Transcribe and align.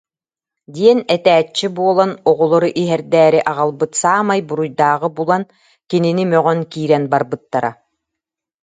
диэн 0.75 0.99
этээччи 1.15 1.67
буолан, 1.77 2.11
оҕолору 2.29 2.69
иһэрдээри 2.81 3.39
аҕалбыт 3.51 3.91
саамай 4.01 4.41
буруйдааҕы 4.47 5.09
булан, 5.17 5.43
кинини 5.89 6.23
мөҕөн 6.31 6.59
киирэн 6.71 7.03
барбыттара 7.11 7.71